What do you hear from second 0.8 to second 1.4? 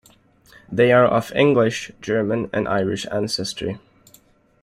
are of